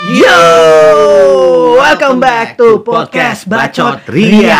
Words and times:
Yo, 0.00 0.40
welcome 1.76 2.24
back 2.24 2.56
to 2.56 2.80
podcast 2.80 3.44
Bacot 3.44 4.00
Ria. 4.08 4.56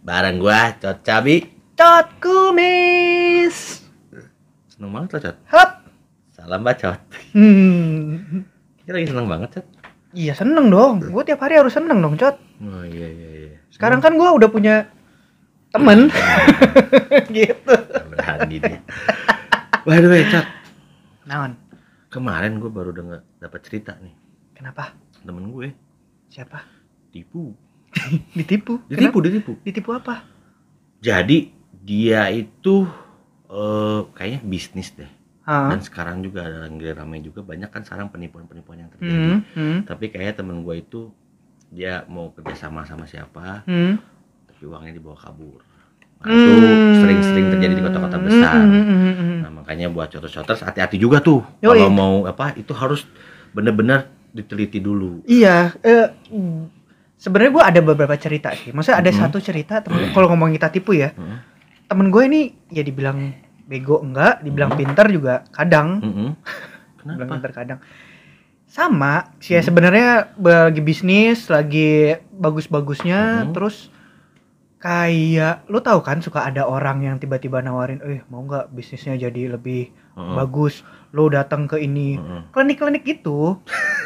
Bareng 0.00 0.40
gua 0.40 0.72
Cot 0.80 1.04
Cabi. 1.04 1.44
Cot 1.76 2.08
kumis. 2.24 3.84
Seneng 4.64 4.96
banget 4.96 5.12
lo 5.12 5.18
Cot. 5.28 5.36
Hap. 5.52 5.84
Salam 6.32 6.64
bacot. 6.64 6.96
Hmm. 7.36 8.48
Kita 8.80 8.96
lagi 8.96 9.12
seneng 9.12 9.28
banget 9.28 9.60
Cot. 9.60 9.66
Iya 10.16 10.32
seneng 10.32 10.72
dong. 10.72 11.04
Gue 11.12 11.20
tiap 11.28 11.44
hari 11.44 11.60
harus 11.60 11.76
seneng 11.76 12.00
dong, 12.00 12.16
Cot. 12.16 12.40
Oh 12.64 12.84
iya 12.88 13.12
iya 13.12 13.28
iya. 13.44 13.56
Sekarang 13.68 14.00
kan 14.00 14.16
gue 14.16 14.24
udah 14.40 14.48
punya 14.48 14.88
temen. 15.68 16.08
gitu. 17.36 17.74
Berani 18.08 18.56
dia. 18.56 18.80
By 19.84 20.00
the 20.00 20.08
way 20.08 20.24
Cot, 20.32 20.48
Naon? 21.28 21.60
Kemarin 22.10 22.58
gue 22.58 22.68
baru 22.68 22.90
denger 22.90 23.20
dapat 23.38 23.60
cerita 23.62 23.94
nih 23.96 24.14
Kenapa? 24.52 24.92
temen 25.20 25.48
gue 25.48 25.72
Siapa? 26.26 26.62
tipu. 27.10 27.50
Ditipu. 28.38 28.78
Ditipu, 28.86 29.18
Kenapa? 29.18 29.18
ditipu. 29.20 29.52
Ditipu 29.62 29.90
apa? 29.90 30.22
Jadi 31.00 31.50
dia 31.80 32.30
itu 32.30 32.86
eh 33.46 34.00
kayaknya 34.12 34.40
bisnis 34.44 34.94
deh. 34.94 35.10
Hah? 35.42 35.74
Dan 35.74 35.82
sekarang 35.82 36.22
juga 36.22 36.46
ada 36.46 36.62
lagi 36.62 36.86
ramai 36.86 37.18
juga 37.18 37.42
banyak 37.42 37.66
kan 37.66 37.82
sekarang 37.82 38.06
penipuan-penipuan 38.08 38.86
yang 38.86 38.90
terjadi. 38.92 39.18
Hmm. 39.18 39.40
Hmm. 39.56 39.78
Tapi 39.82 40.06
kayaknya 40.06 40.34
temen 40.36 40.62
gue 40.62 40.76
itu 40.78 41.10
dia 41.66 42.06
mau 42.06 42.30
kerjasama 42.30 42.86
sama 42.86 43.06
siapa, 43.06 43.66
Hmm. 43.66 43.98
tapi 44.46 44.62
uangnya 44.66 44.94
dibawa 44.94 45.18
kabur. 45.18 45.66
Nah, 46.20 46.36
itu 46.36 46.52
Hmm. 46.52 46.92
sering-sering 47.00 47.48
terjadi 47.48 47.72
di 47.72 47.80
kota-kota 47.80 48.20
besar. 48.20 48.60
Hmm, 48.60 48.76
hmm, 48.76 48.98
hmm, 49.00 49.14
hmm. 49.16 49.38
Nah, 49.40 49.50
makanya 49.56 49.88
buat 49.88 50.12
shoters-shoters 50.12 50.60
hati-hati 50.60 51.00
juga 51.00 51.24
tuh. 51.24 51.40
Kalau 51.58 51.88
mau 51.88 52.28
apa 52.28 52.52
itu 52.60 52.76
harus 52.76 53.08
bener-bener 53.56 54.04
diteliti 54.28 54.84
dulu. 54.84 55.24
Iya, 55.24 55.72
eh, 55.80 56.12
sebenarnya 57.16 57.50
gue 57.50 57.64
ada 57.64 57.80
beberapa 57.80 58.12
cerita 58.20 58.52
sih. 58.52 58.68
Maksudnya 58.68 59.00
ada 59.00 59.10
Mhm. 59.10 59.16
satu 59.16 59.38
cerita 59.40 59.80
temen 59.80 60.12
kalau 60.12 60.28
ngomong 60.28 60.52
kita 60.52 60.68
tipu 60.68 60.92
ya, 60.92 61.16
Heeh. 61.16 61.38
temen 61.88 62.12
gue 62.12 62.22
ini 62.28 62.40
ya 62.68 62.84
dibilang 62.84 63.32
bego 63.64 64.04
enggak, 64.04 64.44
dibilang 64.44 64.76
Mhm. 64.76 64.78
pintar 64.78 65.06
juga 65.08 65.48
kadang, 65.50 65.98
dibilang 67.00 67.16
Kenapa? 67.16 67.32
pintar 67.32 67.52
kadang. 67.56 67.78
Sama 68.68 69.34
sih 69.40 69.56
ya 69.56 69.64
Mhm. 69.64 69.66
sebenarnya 69.66 70.08
lagi 70.36 70.84
bisnis, 70.84 71.48
lagi 71.48 72.14
bagus-bagusnya, 72.30 73.48
Mhm. 73.48 73.56
terus 73.56 73.88
kayak 74.80 75.68
lu 75.68 75.78
tahu 75.78 76.00
kan 76.00 76.18
suka 76.18 76.42
ada 76.42 76.64
orang 76.64 77.00
yang 77.00 77.16
tiba-tiba 77.16 77.60
nawarin, 77.60 78.00
eh 78.00 78.24
mau 78.26 78.40
nggak 78.40 78.72
bisnisnya 78.72 79.14
jadi 79.14 79.52
lebih 79.52 79.86
Heeh. 80.10 80.34
bagus, 80.34 80.80
lu 81.10 81.28
datang 81.28 81.64
ke 81.64 81.76
ini 81.78 82.16
Heeh. 82.16 82.42
klinik-klinik 82.50 83.04
gitu, 83.04 83.60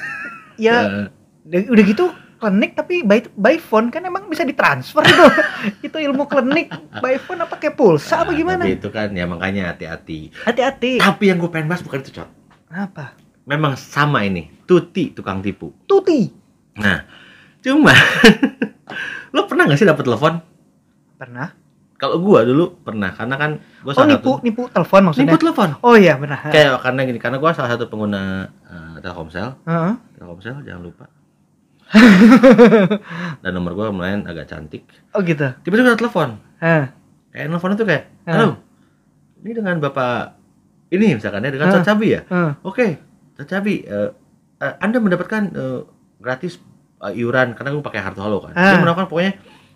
ya 0.58 1.08
Eh, 1.44 1.68
udah, 1.68 1.84
gitu 1.84 2.08
klinik 2.34 2.72
tapi 2.72 3.00
by 3.00 3.20
by 3.30 3.56
phone 3.56 3.88
kan 3.88 4.00
emang 4.00 4.26
bisa 4.26 4.42
ditransfer 4.42 5.00
tuh 5.02 5.28
itu 5.86 5.96
ilmu 5.98 6.24
klinik 6.24 6.68
by 6.98 7.16
phone 7.18 7.38
apa 7.38 7.56
kayak 7.56 7.72
pulsa 7.74 8.18
apa 8.18 8.32
nah, 8.32 8.34
gimana 8.34 8.62
Tapi 8.62 8.74
itu 8.74 8.88
kan 8.88 9.08
ya 9.10 9.24
makanya 9.24 9.70
hati-hati. 9.70 10.32
hati-hati 10.40 10.98
Tapi 10.98 11.24
yang 11.24 11.36
gue 11.36 11.48
pengen 11.48 11.68
bahas 11.68 11.80
bukan 11.80 12.00
itu, 12.00 12.10
Cot. 12.14 12.28
apa 12.68 13.14
Memang 13.44 13.76
sama 13.76 14.24
ini, 14.24 14.48
Tuti 14.64 15.12
tukang 15.12 15.38
tipu. 15.38 15.68
tuti 15.84 16.32
Nah, 16.74 17.04
cuma 17.60 17.92
lo 19.34 19.44
pernah 19.44 19.68
gak 19.68 19.76
sih 19.76 19.84
dapat 19.84 20.00
telepon? 20.02 20.34
Pernah 21.14 21.48
Kalau 21.94 22.18
gua 22.18 22.42
dulu 22.42 22.74
pernah, 22.80 23.10
karena 23.10 23.34
kan 23.34 23.50
gua 23.80 23.90
oh 23.90 23.96
salah 23.96 24.10
nipu 24.12 24.30
satu 24.32 24.42
nipu 24.42 24.62
telepon 24.68 25.00
maksudnya 25.04 25.24
nipu 25.26 25.38
telepon. 25.38 25.68
oh 25.80 25.94
iya 25.94 26.14
benar 26.14 26.42
Kayak 26.46 26.82
karena 26.82 27.00
gini, 27.02 27.18
karena 27.18 27.38
gua 27.38 27.50
salah 27.50 27.70
satu 27.70 27.86
pengguna 27.86 28.22
eh, 28.66 28.94
Telkomsel, 28.98 29.54
Heeh. 29.62 29.94
Telkomsel 30.14 30.56
jangan 30.60 30.82
lupa. 30.82 31.06
Dan 33.42 33.50
nomor 33.52 33.72
gua 33.72 33.84
lumayan 33.88 34.24
agak 34.24 34.48
cantik. 34.48 34.84
oh 35.12 35.20
gitu 35.20 35.46
Tiba-tiba 35.62 35.92
ada 35.92 35.98
telepon. 35.98 36.40
Hah. 36.58 36.90
Kayak 37.30 37.46
telepon 37.48 37.70
itu 37.72 37.84
kayak. 37.84 38.04
"Halo. 38.26 38.48
Ini 39.40 39.52
dengan 39.52 39.76
Bapak 39.78 40.34
ini 40.90 41.14
misalkan 41.14 41.42
ya 41.42 41.50
dengan. 41.50 41.70
Cot 41.72 41.84
Cabi 41.84 42.06
ya?" 42.10 42.20
Heeh. 42.24 42.50
Oke, 42.62 42.86
Cot 43.34 43.46
Cabi, 43.46 43.74
eh, 43.80 44.10
eh, 44.58 44.74
Anda 44.78 44.98
mendapatkan 44.98 45.42
eh, 45.52 45.80
gratis 46.18 46.58
eh, 47.00 47.12
iuran 47.14 47.54
karena 47.54 47.70
gue 47.70 47.82
pakai 47.82 48.02
kartu 48.02 48.20
Halo 48.20 48.40
kan. 48.40 48.52
Dia 48.52 48.74
Ah. 48.74 48.80
menawarkan 48.80 49.06
pokoknya 49.06 49.32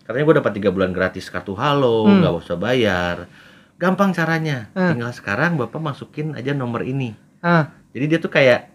katanya 0.08 0.24
gue 0.24 0.36
dapat 0.40 0.52
tiga 0.56 0.72
bulan 0.72 0.90
gratis 0.90 1.28
kartu 1.28 1.52
Halo, 1.52 2.08
Hmm. 2.08 2.24
nggak 2.24 2.34
usah 2.34 2.56
bayar. 2.56 3.28
Gampang 3.76 4.10
caranya. 4.10 4.72
Ah. 4.72 4.90
Tinggal 4.90 5.12
sekarang 5.12 5.54
Bapak 5.54 5.78
masukin 5.78 6.32
aja 6.32 6.50
nomor 6.50 6.80
ini. 6.80 7.12
Ah. 7.38 7.70
Jadi 7.92 8.04
dia 8.08 8.18
tuh 8.18 8.32
kayak 8.32 8.72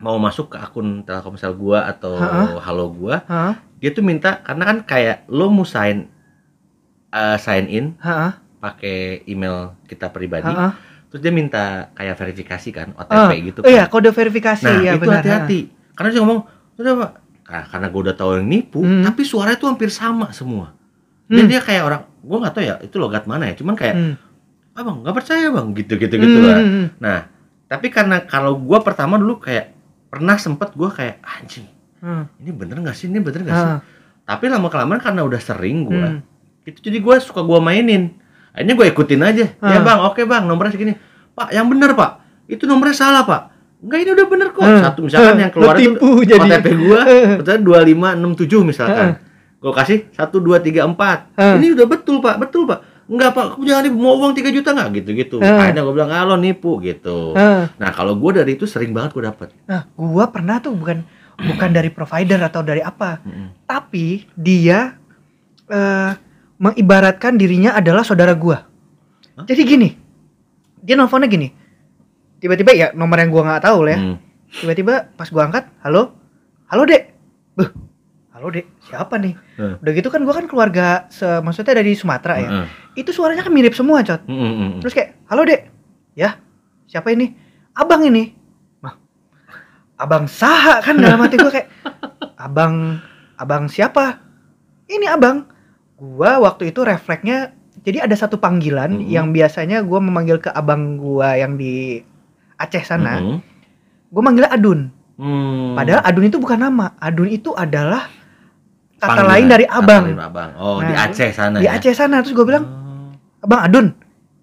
mau 0.00 0.16
masuk 0.16 0.50
ke 0.50 0.58
akun 0.58 1.04
Telkomsel 1.04 1.52
gua 1.52 1.86
atau 1.86 2.16
Ha-ha. 2.16 2.58
Halo 2.58 2.90
gua, 2.90 3.22
Hah? 3.22 3.60
dia 3.76 3.92
tuh 3.92 4.02
minta 4.02 4.40
karena 4.40 4.64
kan 4.64 4.78
kayak 4.82 5.28
lo 5.28 5.46
mau 5.46 5.62
sign 5.62 6.08
eh, 7.08 7.36
sign 7.36 7.68
in 7.68 7.86
pakai 8.58 9.22
email 9.26 9.76
kita 9.84 10.08
pribadi, 10.08 10.48
Hah? 10.48 10.74
terus 11.06 11.20
dia 11.20 11.30
minta 11.30 11.92
kayak 11.92 12.16
verifikasi 12.16 12.68
kan, 12.72 12.88
OTP 12.96 13.12
Ah. 13.14 13.30
gitu 13.36 13.58
oh 13.60 13.64
kan. 13.64 13.70
iya 13.70 13.84
kode 13.86 14.10
verifikasi 14.10 14.64
Nah, 14.64 14.80
ya 14.80 14.92
itu 14.96 15.06
hati-hati. 15.06 15.60
Karena 15.92 16.08
dia 16.08 16.20
ngomong, 16.24 16.40
udah 16.74 16.92
pak, 16.96 17.10
Nah, 17.42 17.64
karena 17.66 17.86
gue 17.86 18.00
udah 18.00 18.14
tahu 18.14 18.30
yang 18.38 18.46
nipu, 18.46 18.80
Hmm. 18.80 19.02
tapi 19.02 19.22
suaranya 19.22 19.58
tuh 19.58 19.68
hampir 19.68 19.88
sama 19.88 20.30
semua. 20.30 20.72
Hmm. 21.26 21.36
Dan 21.36 21.44
dia 21.46 21.60
kayak 21.60 21.82
orang, 21.82 22.02
gue 22.18 22.36
nggak 22.38 22.54
tahu 22.54 22.64
ya, 22.64 22.74
itu 22.80 22.96
logat 22.96 23.24
mana 23.24 23.50
ya, 23.50 23.54
cuman 23.54 23.74
kayak, 23.74 23.94
Hmm. 23.94 24.14
abang 24.72 25.04
nggak 25.04 25.14
percaya 25.14 25.46
bang, 25.48 25.68
gitu-gitu 25.74 26.14
gitu 26.16 26.38
Hmm, 26.38 26.48
lah. 26.48 26.58
hmm, 26.58 26.72
hmm. 26.72 26.86
Nah, 26.96 27.18
tapi 27.66 27.86
karena 27.88 28.24
kalau 28.24 28.56
gue 28.56 28.78
pertama 28.80 29.20
dulu 29.20 29.36
kayak 29.38 29.76
pernah 30.08 30.34
sempet 30.34 30.72
gue 30.72 30.88
kayak 30.88 31.20
anjing, 31.20 31.68
Hmm. 32.00 32.24
ini 32.40 32.50
bener 32.50 32.80
nggak 32.80 32.96
sih, 32.96 33.06
ini 33.06 33.20
bener 33.20 33.44
nggak 33.44 33.52
sih? 33.54 33.68
Ah. 33.68 33.80
Tapi 34.24 34.48
lama 34.48 34.66
kelamaan 34.66 34.96
karena 34.98 35.20
udah 35.20 35.38
sering 35.38 35.84
gue, 35.84 35.98
Hmm. 35.98 36.20
itu 36.64 36.78
jadi 36.80 36.98
gue 36.98 37.14
suka 37.20 37.42
gue 37.42 37.58
mainin. 37.58 38.16
Akhirnya 38.52 38.74
gue 38.74 38.86
ikutin 38.86 39.20
aja. 39.20 39.44
Ya 39.52 39.76
Ah. 39.76 39.82
bang, 39.82 40.00
oke 40.02 40.24
bang, 40.24 40.44
nomornya 40.44 40.72
segini. 40.72 40.96
Pak, 41.32 41.52
yang 41.52 41.68
bener 41.68 41.92
pak, 41.92 42.20
itu 42.46 42.64
nomornya 42.64 42.92
salah 42.92 43.24
pak. 43.24 43.51
Enggak 43.82 43.98
ini 43.98 44.10
udah 44.14 44.26
bener 44.30 44.48
kok. 44.54 44.62
Ah. 44.62 44.80
Satu 44.80 45.00
misalkan 45.02 45.34
Ah. 45.34 45.42
yang 45.42 45.52
keluar 45.52 45.74
itu 45.74 46.08
jadi. 46.22 46.48
OTP 46.48 46.66
gua 46.78 47.00
Ah. 47.02 47.34
betul 47.42 47.58
2567 47.66 48.62
misalkan. 48.62 49.08
Gue 49.58 49.72
kasih 49.74 49.98
1234. 50.14 51.30
Ah. 51.34 51.54
Ini 51.58 51.74
udah 51.74 51.86
betul 51.86 52.22
Pak, 52.22 52.34
betul 52.38 52.66
Pak. 52.66 53.06
Enggak 53.10 53.34
Pak, 53.34 53.44
kamu 53.58 53.62
jangan 53.66 53.82
mau 53.98 54.14
uang 54.16 54.32
3 54.32 54.54
juta 54.54 54.70
enggak 54.70 55.02
gitu-gitu. 55.02 55.42
Ah. 55.42 55.66
Akhirnya 55.66 55.82
gue 55.82 55.94
bilang, 55.94 56.10
"Ah, 56.10 56.22
lo 56.22 56.38
nipu." 56.38 56.78
gitu. 56.78 57.34
Ah. 57.34 57.66
Nah, 57.74 57.90
kalau 57.90 58.14
gue 58.14 58.30
dari 58.38 58.54
itu 58.54 58.64
sering 58.64 58.94
banget 58.94 59.18
gue 59.18 59.26
dapet. 59.26 59.50
Nah, 59.66 59.90
gua 59.94 60.30
pernah 60.30 60.62
tuh 60.62 60.74
bukan 60.74 61.02
bukan 61.42 61.70
dari 61.74 61.90
provider 61.90 62.38
atau 62.38 62.62
dari 62.62 62.78
apa, 62.78 63.18
tapi 63.66 64.30
dia 64.38 64.94
eh 65.66 66.12
mengibaratkan 66.58 67.34
dirinya 67.34 67.74
adalah 67.74 68.06
saudara 68.06 68.38
gua. 68.38 68.62
Jadi 69.42 69.62
gini, 69.66 69.88
dia 70.78 70.94
nelfonnya 70.94 71.26
gini. 71.26 71.50
Tiba-tiba 72.42 72.74
ya 72.74 72.90
nomor 72.90 73.22
yang 73.22 73.30
gua 73.30 73.42
nggak 73.46 73.62
tahu 73.62 73.86
lah 73.86 73.92
ya. 73.94 73.98
Hmm. 74.02 74.16
Tiba-tiba 74.50 75.14
pas 75.14 75.30
gua 75.30 75.46
angkat, 75.46 75.70
halo, 75.86 76.10
halo 76.66 76.82
dek, 76.82 77.14
Beuh, 77.54 77.70
halo 78.34 78.50
dek, 78.50 78.66
siapa 78.82 79.14
nih? 79.16 79.38
Hmm. 79.54 79.78
Udah 79.78 79.92
gitu 79.94 80.08
kan 80.10 80.20
gua 80.26 80.34
kan 80.34 80.50
keluarga, 80.50 81.06
se 81.06 81.24
maksudnya 81.38 81.78
dari 81.78 81.94
Sumatera 81.94 82.34
ya. 82.42 82.48
Heeh. 82.50 82.66
Itu 82.98 83.14
suaranya 83.14 83.46
kan 83.46 83.54
mirip 83.54 83.78
semua, 83.78 84.02
cot. 84.02 84.26
Mm, 84.26 84.34
mm, 84.34 84.54
mm. 84.58 84.72
Terus 84.82 84.92
kayak, 84.92 85.10
halo 85.30 85.46
dek, 85.46 85.70
ya, 86.18 86.36
siapa 86.90 87.14
ini? 87.14 87.32
Abang 87.78 88.02
ini. 88.04 88.34
Mah, 88.82 88.98
abang 89.96 90.26
saha 90.26 90.82
kan 90.82 90.98
dalam 90.98 91.22
hati 91.22 91.38
gue 91.38 91.48
kayak, 91.48 91.70
abang, 92.36 92.98
abang 93.38 93.70
siapa? 93.70 94.18
Ini 94.90 95.08
abang. 95.14 95.46
Gua 95.96 96.42
waktu 96.42 96.74
itu 96.74 96.82
refleksnya, 96.82 97.54
jadi 97.86 98.04
ada 98.04 98.18
satu 98.18 98.36
panggilan 98.36 98.98
Mhm. 98.98 99.08
yang 99.08 99.26
biasanya 99.30 99.80
gua 99.86 100.02
memanggil 100.02 100.42
ke 100.42 100.50
abang 100.50 100.98
gua 100.98 101.38
yang 101.38 101.54
di 101.56 102.02
Aceh 102.62 102.82
sana, 102.82 103.18
Mm, 103.18 103.38
gue 104.08 104.22
manggilnya 104.22 104.50
Adun. 104.50 104.80
mm. 105.16 105.74
Padahal 105.74 106.00
Adun 106.02 106.24
itu 106.24 106.38
bukan 106.38 106.58
nama, 106.60 106.94
Adun 106.96 107.26
itu 107.26 107.50
adalah 107.52 108.06
kata 108.96 109.18
Panggilan, 109.18 109.28
lain 109.28 109.46
dari 109.48 109.66
abang 109.66 110.04
abang. 110.14 110.50
Oh, 110.54 110.78
di 110.78 110.88
Nah, 110.88 111.04
Aceh 111.04 111.30
sana 111.30 111.58
di 111.58 111.66
ya. 111.66 111.74
Aceh 111.74 111.90
sana. 111.90 112.22
Terus 112.22 112.32
gue 112.32 112.46
bilang, 112.46 112.64
Oh. 112.64 113.10
abang 113.40 113.60
Adun. 113.60 113.86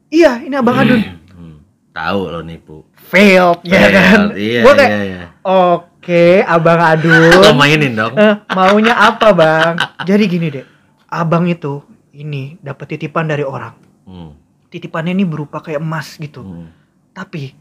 Iya, 0.10 0.44
ini 0.44 0.51
abang 0.54 0.75
Adun. 0.75 1.00
Hmm. 1.31 1.57
Tahu 1.89 2.19
lo 2.27 2.42
nipu. 2.42 2.83
Failed, 3.10 3.63
ya 3.63 3.88
kan? 3.89 4.36
Iya, 4.36 4.62
Gua 4.62 4.74
kayak, 4.75 4.92
iya, 4.92 5.01
iya. 5.01 5.25
Oke, 5.42 6.44
Abang 6.44 6.77
Lo 6.83 6.86
Adun. 6.86 7.56
mainin 7.56 7.95
dong. 7.95 8.13
Eh, 8.13 8.36
maunya 8.51 8.94
apa, 8.94 9.31
Bang? 9.31 9.74
Jadi 10.04 10.24
gini, 10.27 10.48
Dek. 10.51 10.66
Abang 11.07 11.48
itu 11.48 11.81
ini 12.12 12.60
dapat 12.60 12.94
titipan 12.94 13.25
dari 13.25 13.42
orang. 13.42 13.74
Hmm. 14.06 14.36
Titipannya 14.68 15.13
ini 15.13 15.25
berupa 15.25 15.57
kayak 15.57 15.80
emas 15.80 16.13
gitu. 16.16 16.44
Hmm. 16.44 16.69
Tapi 17.10 17.56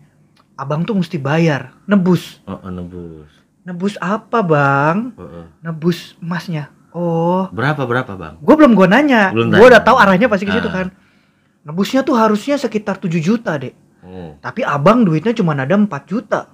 Abang 0.59 0.83
tuh 0.83 0.93
mesti 0.93 1.17
bayar, 1.17 1.71
nebus. 1.87 2.43
Oh, 2.43 2.59
oh, 2.59 2.69
nebus. 2.69 3.31
Nebus 3.63 3.95
apa, 3.97 4.43
Bang? 4.43 5.15
Oh, 5.15 5.23
oh. 5.23 5.47
Nebus 5.61 6.19
emasnya. 6.19 6.75
Oh, 6.91 7.47
Berapa 7.49 7.85
berapa 7.85 8.17
bang? 8.17 8.35
gue 8.41 8.55
belum 8.57 8.73
gue 8.73 8.89
nanya. 8.89 9.31
Gue 9.31 9.69
udah 9.69 9.79
tahu 9.79 9.95
arahnya 9.95 10.27
pasti 10.27 10.43
ke 10.43 10.51
situ 10.51 10.67
Ah. 10.67 10.75
kan. 10.75 10.87
Nebusnya 11.63 12.01
tuh 12.01 12.17
harusnya 12.17 12.57
sekitar 12.57 12.97
7 12.97 13.21
juta, 13.21 13.55
Dek. 13.55 13.77
Oh. 14.01 14.35
Tapi 14.41 14.65
abang 14.65 15.05
duitnya 15.05 15.31
cuma 15.31 15.53
ada 15.53 15.73
4 15.73 15.87
juta. 16.05 16.49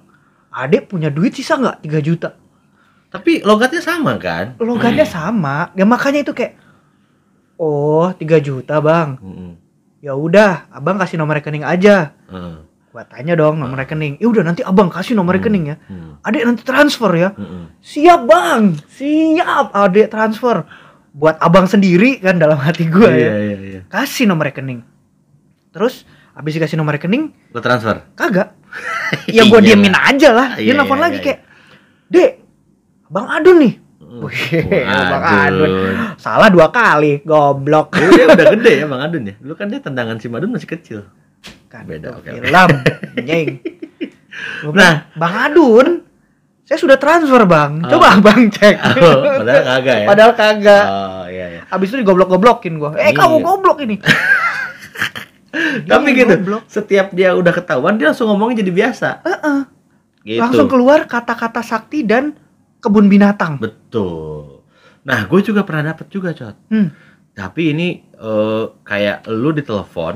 adek 0.51 0.87
punya 0.87 1.11
duit 1.11 1.35
sisa 1.35 1.59
nggak 1.59 1.83
3 1.83 1.99
juta 1.99 2.31
Tapi 3.11 3.43
logatnya 3.43 3.83
sama 3.83 4.15
kan? 4.15 4.55
logatnya 4.55 5.03
sama 5.03 5.67
ya 5.73 5.83
makanya 5.83 6.23
itu 6.23 6.31
kayak 6.31 6.55
oh 7.55 8.07
3 8.09 8.23
juta 8.39 8.79
bang 8.79 9.19
Mm-mm. 9.19 9.51
ya 9.99 10.15
udah 10.15 10.71
abang 10.71 10.95
kasih 10.95 11.19
nomor 11.19 11.35
rekening 11.35 11.67
aja 11.67 12.15
Heeh. 12.31 12.55
Gua 12.95 13.03
tanya 13.03 13.35
dong 13.35 13.59
nomor 13.59 13.75
rekening 13.75 14.15
ya 14.15 14.25
udah 14.25 14.39
nanti 14.41 14.63
abang 14.63 14.87
kasih 14.87 15.13
nomor 15.13 15.35
rekening 15.35 15.67
ya 15.67 15.75
Hmm. 15.83 16.15
adek 16.21 16.47
nanti 16.47 16.63
transfer 16.63 17.11
ya 17.11 17.29
Mm-mm. 17.29 17.75
siap 17.77 18.23
bang 18.23 18.71
siap 18.87 19.75
adek 19.75 20.07
transfer 20.07 20.63
buat 21.11 21.35
abang 21.37 21.63
sendiri 21.65 22.17
kan 22.17 22.35
dalam 22.35 22.55
hati 22.55 22.87
gua 22.87 23.07
Iya, 23.07 23.19
ya 23.19 23.31
iya, 23.37 23.57
iya. 23.59 23.81
kasih 23.85 24.23
nomor 24.23 24.47
rekening 24.47 24.79
terus 25.69 26.07
habis 26.31 26.55
dikasih 26.55 26.75
nomor 26.75 26.95
rekening 26.95 27.35
Lo 27.51 27.59
transfer. 27.59 27.99
kagak 28.13 28.55
ya 29.27 29.43
gua 29.43 29.59
Iya 29.59 29.75
diemin 29.75 29.91
lah. 29.91 30.03
aja 30.05 30.29
lah 30.31 30.47
dia 30.53 30.63
Iya, 30.65 30.71
nelfon 30.73 30.95
iya, 30.95 31.03
lagi 31.03 31.17
iya, 31.17 31.25
kayak 31.25 31.39
dek 32.07 32.31
bang 33.05 33.27
Adun 33.29 33.59
nih 33.59 33.75
Mm. 34.05 34.21
Wih, 34.21 34.63
Bang 35.11 35.25
Adun. 35.25 35.71
Salah 36.15 36.47
dua 36.47 36.69
kali 36.69 37.19
goblok 37.21 37.91
dia 37.91 38.29
udah 38.29 38.45
gede 38.53 38.73
ya 38.79 38.85
Bang 38.85 39.01
Adun 39.01 39.23
ya. 39.25 39.35
Dulu 39.35 39.53
kan 39.53 39.67
dia 39.67 39.81
tendangan 39.81 40.15
si 40.15 40.29
Madun 40.29 40.53
masih 40.53 40.69
kecil. 40.69 40.99
Kan 41.67 41.83
Beda, 41.83 42.15
oke. 42.15 42.27
film 42.27 42.69
anjing 43.15 43.47
bilang, 44.63 44.73
Nah. 44.73 44.93
bang 45.11 45.35
Adun 45.45 45.87
saya 46.61 46.77
sudah 46.77 46.95
transfer 46.95 47.43
bang 47.43 47.79
Oh. 47.81 47.89
coba 47.91 48.15
abang 48.15 48.47
cek 48.47 48.75
Oh, 48.97 49.21
padahal 49.37 49.63
kagak 49.63 49.97
ya. 49.97 50.05
padahal 50.05 50.33
kagak 50.33 50.85
Oh, 50.85 51.23
iya 51.27 51.45
iya. 51.49 51.61
Abis 51.67 51.89
itu 51.89 52.01
digoblok-goblokin 52.01 52.73
gua. 52.75 52.93
Eh 52.95 53.09
Iya. 53.09 53.17
kamu 53.17 53.35
goblok 53.39 53.77
ini. 53.81 53.97
Tapi 55.85 56.09
Iya, 56.09 56.17
gitu, 56.17 56.33
goblok. 56.37 56.61
setiap 56.65 57.07
dia 57.11 57.31
udah 57.31 57.53
ketahuan 57.53 57.95
dia 57.95 58.09
langsung 58.09 58.27
ngomongnya 58.27 58.59
jadi 58.59 58.71
biasa. 58.71 59.09
Heeh. 59.23 59.59
Gitu. 60.25 60.41
Langsung 60.41 60.67
keluar 60.67 61.05
kata-kata 61.05 61.61
sakti 61.61 62.01
dan 62.01 62.35
kebun 62.77 63.07
binatang. 63.07 63.55
Betul. 63.57 64.65
Nah, 65.01 65.23
gue 65.23 65.39
juga 65.41 65.61
pernah 65.61 65.89
dapet 65.89 66.09
juga, 66.09 66.33
Cot. 66.33 66.57
Hmm. 66.67 66.89
Tapi 67.31 67.71
ini 67.71 67.87
eh, 68.11 68.63
kayak 68.81 69.25
lu 69.27 69.51
ditelepon 69.51 70.15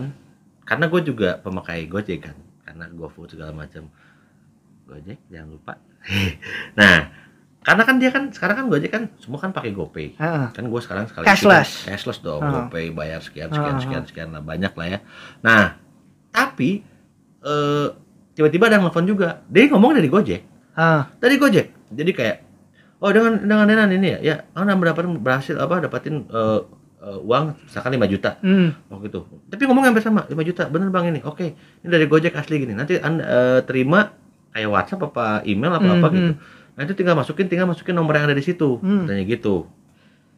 karena 0.70 0.86
gue 0.86 1.02
juga 1.02 1.42
pemakai 1.42 1.90
Gojek 1.90 2.30
kan, 2.30 2.38
karena 2.62 2.86
GoFood 2.94 3.34
segala 3.34 3.50
macam. 3.50 3.90
Gojek 4.86 5.18
jangan 5.30 5.50
lupa. 5.50 5.74
nah, 6.80 7.10
karena 7.60 7.84
kan 7.84 7.96
dia 7.98 8.10
kan 8.10 8.30
sekarang 8.30 8.56
kan 8.56 8.66
Gojek 8.70 8.92
kan 8.94 9.04
semua 9.18 9.42
kan 9.42 9.50
pakai 9.50 9.74
GoPay. 9.74 10.18
Heeh. 10.18 10.46
Kan 10.54 10.66
gue 10.66 10.82
sekarang 10.82 11.10
sekali 11.10 11.26
Cashless. 11.26 11.86
kan 11.90 11.98
cashless 11.98 12.20
dong, 12.22 12.42
Ah. 12.42 12.70
GoPay 12.70 12.94
bayar 12.94 13.22
sekian 13.22 13.50
sekian 13.50 13.76
Ah. 13.78 13.82
sekian 13.82 14.04
sekian 14.06 14.30
lah 14.30 14.42
banyak 14.42 14.74
lah 14.74 14.88
ya. 14.88 15.00
Nah, 15.42 15.78
tapi 16.30 16.86
eh 17.40 17.88
tiba-tiba 18.34 18.70
ada 18.70 18.78
telepon 18.80 19.06
juga. 19.06 19.42
Dia 19.50 19.68
ngomong 19.70 19.98
dari 19.98 20.08
Gojek 20.08 20.42
Heeh. 20.78 21.02
dari 21.18 21.36
Gojek. 21.38 21.68
Jadi 21.90 22.12
kayak 22.14 22.38
oh 23.00 23.10
dengan 23.10 23.42
dengan 23.42 23.66
dengan 23.66 23.90
ini 23.92 24.08
ya, 24.16 24.20
ya, 24.22 24.36
anda 24.54 24.76
mendapatkan 24.76 25.20
berhasil 25.20 25.56
apa 25.56 25.84
dapatin 25.84 26.26
eh, 26.28 26.60
eh, 27.00 27.20
uang 27.20 27.46
misalkan 27.64 27.92
5 27.92 28.06
juta 28.08 28.32
Hmm. 28.40 28.76
waktu 28.88 29.08
itu. 29.08 29.20
Tapi 29.48 29.62
ngomong 29.64 29.84
hampir 29.84 30.02
sama 30.02 30.26
5 30.26 30.44
juta, 30.44 30.68
bener 30.68 30.88
bang 30.88 31.10
ini. 31.10 31.20
Oke, 31.22 31.54
ini 31.56 31.88
dari 31.88 32.06
Gojek 32.06 32.34
asli 32.34 32.60
gini. 32.60 32.72
Nanti 32.72 32.96
anda 32.96 33.24
eh, 33.24 33.60
terima 33.64 34.12
kayak 34.50 34.70
WhatsApp 34.70 35.02
apa 35.08 35.26
email 35.44 35.72
apa 35.72 35.90
apa 35.90 36.08
Hmm, 36.08 36.14
gitu. 36.14 36.32
hmm. 36.32 36.58
Nanti 36.76 36.92
tinggal 36.94 37.14
masukin, 37.14 37.46
tinggal 37.46 37.68
masukin 37.68 37.92
nomor 37.92 38.14
yang 38.14 38.26
ada 38.26 38.34
di 38.34 38.42
situ. 38.42 38.80
Hmm. 38.80 39.04
Katanya 39.04 39.26
gitu. 39.26 39.68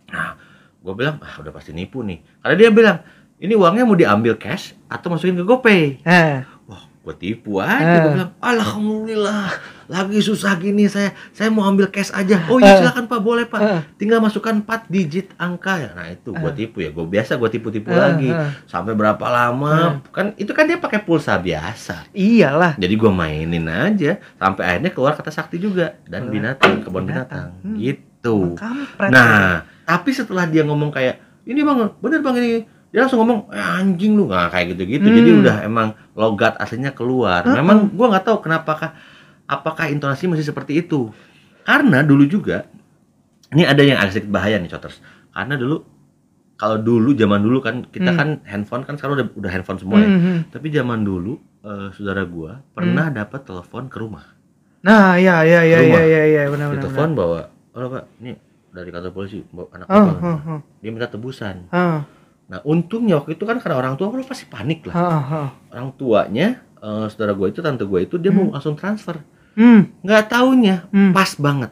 Nah, 0.09 0.35
gue 0.77 0.93
bilang 0.93 1.17
ah 1.19 1.33
udah 1.37 1.49
pasti 1.49 1.71
nipu 1.71 2.01
nih. 2.01 2.19
Karena 2.39 2.55
dia 2.55 2.69
bilang 2.69 2.97
ini 3.37 3.53
uangnya 3.53 3.83
mau 3.83 3.93
diambil 3.93 4.35
cash 4.35 4.73
atau 4.85 5.09
masukin 5.09 5.33
ke 5.33 5.41
GoPay. 5.41 5.81
Eh. 6.01 6.35
Wah, 6.65 6.81
gue 6.83 7.13
tipu 7.15 7.57
aja. 7.57 7.77
Eh. 7.79 7.99
Gue 7.99 8.11
bilang, 8.15 8.31
alhamdulillah, 8.37 9.49
lagi 9.91 10.17
susah 10.17 10.55
gini 10.55 10.87
saya, 10.87 11.11
saya 11.29 11.51
mau 11.51 11.67
ambil 11.67 11.91
cash 11.91 12.09
aja. 12.09 12.47
Oh 12.47 12.55
iya 12.55 12.71
Eh. 12.71 12.77
silakan 12.79 13.05
pak, 13.05 13.19
boleh 13.19 13.43
pak. 13.43 13.59
Eh. 13.59 13.81
Tinggal 13.97 14.17
masukkan 14.17 14.55
4 14.55 14.87
digit 14.87 15.35
angka 15.35 15.75
ya. 15.77 15.91
Nah 15.91 16.07
itu 16.07 16.31
gue 16.31 16.47
Eh. 16.47 16.55
tipu 16.55 16.77
ya. 16.79 16.89
Gue 16.89 17.03
biasa 17.03 17.35
gue 17.35 17.49
tipu-tipu 17.51 17.91
Eh, 17.91 17.99
lagi. 17.99 18.31
eh. 18.31 18.55
Sampai 18.63 18.95
berapa 18.95 19.19
lama? 19.21 19.99
Kan 20.09 20.31
itu 20.35 20.49
kan 20.49 20.63
dia 20.63 20.79
pakai 20.79 21.03
pulsa 21.03 21.35
biasa. 21.35 22.07
Iyalah. 22.09 22.79
Jadi 22.79 22.95
gue 22.95 23.11
mainin 23.11 23.67
aja 23.67 24.15
sampai 24.33 24.63
akhirnya 24.65 24.91
keluar 24.91 25.11
kata 25.11 25.27
sakti 25.27 25.59
juga 25.59 25.99
dan 26.05 26.31
binatang 26.31 26.79
kebun 26.79 27.03
binatang. 27.03 27.51
binatang. 27.59 27.67
Hmm. 27.67 27.75
Gitu. 27.75 28.37
Kampret. 28.55 29.09
Nah, 29.11 29.67
tapi 29.83 30.09
setelah 30.09 30.45
dia 30.45 30.63
ngomong 30.63 30.87
kayak 30.89 31.19
ini 31.43 31.59
bang, 31.59 31.91
bener 31.99 32.21
bang 32.21 32.35
ini, 32.37 32.63
dia 32.87 33.01
langsung 33.01 33.19
ngomong 33.19 33.49
eh, 33.49 33.59
anjing 33.59 34.13
lu 34.13 34.23
nggak 34.25 34.47
kayak 34.47 34.65
gitu-gitu. 34.71 35.03
Hmm. 35.03 35.17
Jadi 35.17 35.29
udah 35.37 35.57
emang 35.61 35.87
logat 36.13 36.55
aslinya 36.55 36.91
keluar. 36.91 37.43
Uh-uh. 37.43 37.57
Memang 37.57 37.91
gua 37.91 38.07
nggak 38.07 38.23
tahu 38.23 38.39
kenapa 38.39 38.93
apakah 39.51 39.91
intonasi 39.91 40.31
masih 40.31 40.47
seperti 40.47 40.79
itu. 40.79 41.11
Karena 41.61 41.99
dulu 42.01 42.23
juga 42.23 42.65
ini 43.51 43.67
ada 43.67 43.83
yang 43.83 43.99
agak 43.99 44.15
sedikit 44.15 44.31
bahaya 44.31 44.55
nih 44.55 44.71
Coters. 44.71 45.03
Karena 45.29 45.59
dulu 45.59 45.83
kalau 46.55 46.77
dulu 46.77 47.11
zaman 47.11 47.41
dulu 47.41 47.59
kan 47.59 47.83
kita 47.83 48.13
Hmm. 48.13 48.17
kan 48.17 48.29
handphone 48.47 48.83
kan 48.85 48.95
sekarang 48.95 49.19
udah, 49.19 49.27
udah 49.35 49.51
handphone 49.51 49.79
semua 49.81 49.97
ya. 49.99 50.07
Hmm, 50.07 50.21
hmm. 50.21 50.37
Tapi 50.49 50.67
zaman 50.71 51.03
dulu 51.03 51.35
eh, 51.61 51.87
saudara 51.93 52.23
gua 52.23 52.63
pernah 52.71 53.11
dapat 53.11 53.43
telepon 53.43 53.85
ke 53.85 53.97
rumah. 53.99 54.25
Nah, 54.81 55.13
ya 55.13 55.45
ya 55.45 55.61
ya 55.61 55.77
Rumah. 55.77 55.93
ya 55.93 56.03
ya 56.09 56.23
ya 56.25 56.41
benar 56.49 56.67
benar. 56.73 56.81
Ditelepon 56.81 57.09
bawa, 57.13 57.39
"Halo 57.69 57.85
Pak, 57.93 58.03
ini 58.17 58.33
dari 58.73 58.89
kantor 58.89 59.11
polisi, 59.13 59.45
bawa 59.45 59.67
anak 59.77 59.85
Oh, 59.85 59.93
bapak." 59.93 60.17
oh, 60.17 60.39
oh. 60.57 60.59
Dia 60.81 60.89
minta 60.89 61.05
tebusan. 61.05 61.69
Oh, 61.69 62.01
Nah 62.49 62.59
untungnya 62.65 63.15
waktu 63.15 63.37
itu 63.37 63.45
kan 63.45 63.61
karena 63.61 63.77
orang 63.77 63.93
tua 63.93 64.09
kan 64.09 64.25
pasti 64.25 64.49
panik 64.49 64.89
lah. 64.89 64.95
oh, 64.97 65.21
oh. 65.37 65.47
Orang 65.69 65.93
tuanya, 65.95 66.47
eh, 66.81 67.05
saudara 67.07 67.31
gue 67.31 67.47
itu, 67.47 67.61
tante 67.61 67.85
gue 67.85 67.99
itu 68.01 68.17
dia 68.17 68.33
mau 68.33 68.49
langsung 68.49 68.73
transfer. 68.73 69.21
Hmm. 69.53 69.91
Nggak 70.01 70.23
taunya 70.27 70.87
Hmm. 70.89 71.11
pas 71.11 71.31
banget. 71.35 71.71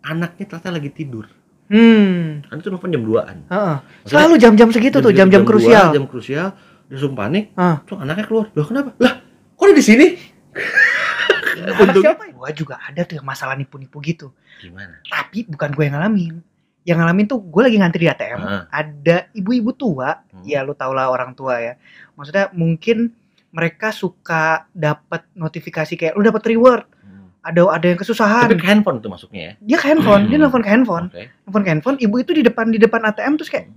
Anaknya 0.00 0.44
ternyata 0.46 0.70
lagi 0.70 0.90
tidur. 0.90 1.26
Hmm. 1.70 2.42
Kan 2.44 2.58
itu 2.58 2.68
nelfon 2.68 2.90
jam 2.90 3.02
2an. 3.02 3.36
Heeh. 3.46 3.76
Selalu 4.04 4.34
jam-jam 4.36 4.68
segitu 4.70 4.98
tuh, 4.98 5.12
jam-jam 5.12 5.46
krusial. 5.46 5.94
Jam 5.94 6.06
krusial. 6.06 6.54
Dia 6.86 6.98
langsung 6.98 7.14
panik. 7.14 7.54
Terus 7.86 7.98
anaknya 7.98 8.24
keluar. 8.26 8.46
Loh 8.50 8.66
kenapa? 8.66 8.90
Lah 8.98 9.22
kok 9.54 9.64
dia 9.66 9.76
di 9.76 9.84
sini? 9.84 10.06
Anak 11.60 11.76
Untung- 11.92 12.02
siapa? 12.02 12.24
Gua 12.32 12.50
juga 12.50 12.80
ada 12.80 13.04
tuh 13.04 13.20
yang 13.20 13.26
masalah 13.28 13.52
nipu-nipu 13.52 14.00
gitu. 14.00 14.32
Gimana? 14.58 14.98
Tapi 15.04 15.44
bukan 15.44 15.70
gue 15.70 15.84
yang 15.84 15.94
ngalamin. 15.94 16.34
Yang 16.82 16.98
ngalamin 16.98 17.26
tuh 17.28 17.38
gue 17.38 17.62
lagi 17.62 17.76
ngantri 17.76 18.00
di 18.00 18.08
ATM. 18.08 18.40
Ah. 18.40 18.64
Ada 18.72 19.28
ibu-ibu 19.36 19.76
tua. 19.76 20.24
Hmm. 20.24 20.40
Ya 20.42 20.64
lu 20.64 20.72
tau 20.72 20.96
lah 20.96 21.12
orang 21.12 21.36
tua 21.36 21.60
ya. 21.60 21.76
Maksudnya 22.16 22.48
mungkin 22.56 23.12
mereka 23.52 23.92
suka 23.92 24.64
dapat 24.72 25.28
notifikasi 25.36 25.92
kayak 25.94 26.16
lu 26.16 26.24
dapat 26.24 26.42
reward. 26.48 26.88
Hmm. 27.40 27.48
Ada 27.48 27.60
ada 27.72 27.86
yang 27.88 27.98
kesusahan. 27.98 28.44
Tapi 28.52 28.60
ke 28.60 28.68
handphone 28.68 29.00
tuh 29.00 29.08
masuknya 29.08 29.40
ya? 29.40 29.52
Dia 29.58 29.76
ke 29.80 29.86
handphone, 29.88 30.28
dia 30.28 30.36
Hmm. 30.36 30.44
nelfon 30.44 30.60
ke 30.60 30.68
handphone. 30.68 31.06
Oke. 31.08 31.24
Nelfon 31.48 31.62
ke 31.64 31.70
handphone, 31.72 31.96
ibu 31.98 32.14
itu 32.16 32.32
di 32.36 32.42
depan 32.44 32.68
di 32.68 32.76
depan 32.76 33.00
ATM 33.02 33.40
terus 33.40 33.48
kayak 33.48 33.72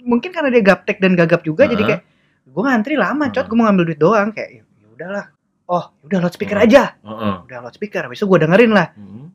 mungkin 0.00 0.30
karena 0.30 0.48
dia 0.48 0.62
gaptek 0.64 0.96
dan 0.98 1.12
gagap 1.12 1.40
juga 1.40 1.64
jadi 1.64 1.78
Ah. 1.78 1.88
kayak 1.92 2.02
gue 2.46 2.62
ngantri 2.64 2.94
lama 2.96 3.28
cot 3.28 3.44
Ah. 3.44 3.46
gue 3.46 3.54
mau 3.54 3.66
ngambil 3.68 3.84
duit 3.86 4.00
doang 4.00 4.32
kayak 4.32 4.50
ya 4.58 4.62
udahlah 4.90 5.26
oh 5.68 5.84
udah 6.02 6.18
loudspeaker 6.18 6.56
Ah. 6.56 6.64
aja 6.64 6.96
Heeh. 6.98 7.34
udah 7.44 7.58
loudspeaker 7.62 8.02
habis 8.02 8.16
itu 8.16 8.26
gue 8.26 8.40
dengerin 8.40 8.72
lah 8.72 8.96
Hmm. 8.96 9.28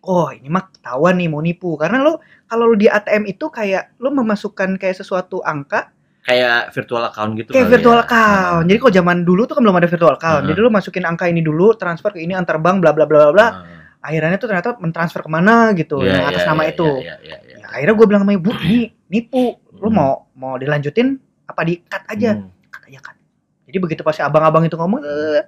oh 0.00 0.30
ini 0.30 0.46
mah 0.46 0.70
ketahuan 0.70 1.18
nih 1.18 1.26
mau 1.26 1.42
nipu 1.42 1.74
karena 1.74 1.98
lo 1.98 2.22
kalau 2.46 2.70
lo 2.70 2.78
di 2.78 2.86
ATM 2.86 3.26
itu 3.26 3.50
kayak 3.50 3.98
lo 3.98 4.14
memasukkan 4.14 4.78
kayak 4.78 4.94
sesuatu 4.94 5.42
angka 5.42 5.90
Kayak 6.24 6.72
virtual 6.72 7.04
account 7.04 7.30
gitu 7.36 7.52
kayak 7.52 7.68
virtual 7.68 8.00
ya. 8.00 8.02
account 8.02 8.64
jadi 8.64 8.78
kalau 8.80 8.92
zaman 8.94 9.16
dulu 9.22 9.44
tuh 9.44 9.54
kan 9.54 9.62
belum 9.62 9.76
ada 9.76 9.84
virtual 9.84 10.16
account 10.16 10.42
Ah. 10.42 10.48
jadi 10.48 10.58
lo 10.58 10.72
masukin 10.72 11.04
angka 11.04 11.28
ini 11.28 11.40
dulu 11.40 11.76
transfer 11.76 12.10
ke 12.10 12.18
ini 12.18 12.32
antar 12.32 12.56
bank 12.56 12.80
bla 12.80 12.96
bla 12.96 13.04
bla 13.04 13.18
bla 13.20 13.30
bla 13.30 13.44
Ah. 13.44 13.52
akhirnya 14.00 14.36
tuh 14.36 14.48
ternyata 14.48 14.72
mentransfer 14.76 15.20
ke 15.20 15.28
mana 15.28 15.72
gitu 15.72 16.00
Iya, 16.00 16.12
yang 16.14 16.26
atas 16.26 16.40
iya, 16.40 16.48
nama 16.48 16.62
iya, 16.62 16.70
itu 16.70 16.88
iya, 16.98 17.14
iya, 17.20 17.36
iya. 17.40 17.56
Ya, 17.60 17.66
akhirnya 17.70 17.94
gue 17.94 18.06
bilang 18.06 18.22
sama 18.22 18.32
ibu 18.32 18.50
ini 18.58 18.80
nipu 19.06 19.44
lo 19.74 19.84
Hmm. 19.84 19.92
mau 19.92 20.12
mau 20.32 20.54
dilanjutin 20.56 21.16
apa 21.44 21.60
di 21.62 21.80
cut 21.82 22.04
aja 22.06 22.30
Hmm. 22.34 22.48
cut 22.68 22.82
aja 22.84 22.98
cut 23.00 23.16
jadi 23.64 23.76
begitu 23.78 24.00
pas 24.00 24.12
si 24.12 24.20
abang-abang 24.20 24.64
itu 24.64 24.74
ngomong 24.74 25.00
eh, 25.00 25.44